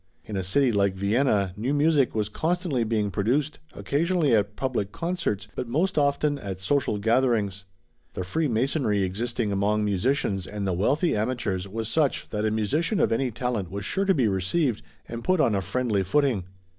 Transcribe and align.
In 0.25 0.35
a 0.35 0.41
city 0.41 0.71
like 0.71 0.95
Vienna 0.95 1.53
new 1.55 1.75
music 1.75 2.15
was 2.15 2.27
constantly 2.27 2.83
being 2.83 3.11
produced, 3.11 3.59
occasionally 3.75 4.33
at 4.35 4.55
public 4.55 4.91
concerts, 4.91 5.47
but 5.53 5.67
most 5.67 5.95
often 5.95 6.39
at 6.39 6.59
social 6.59 6.97
gatherings. 6.97 7.65
The 8.15 8.23
freemasonry 8.23 9.03
existing 9.03 9.51
among 9.51 9.85
musicians 9.85 10.47
and 10.47 10.65
the 10.65 10.73
wealthy 10.73 11.15
amateurs 11.15 11.67
was 11.67 11.87
such 11.87 12.29
that 12.29 12.45
a 12.45 12.49
musician 12.49 12.99
of 12.99 13.11
any 13.11 13.29
talent 13.29 13.69
was 13.69 13.85
sure 13.85 14.05
to 14.05 14.15
be 14.15 14.27
received, 14.27 14.81
and 15.07 15.23
put 15.23 15.39
on 15.39 15.53
a 15.53 15.61
friendly 15.61 16.01
footing. 16.01 16.45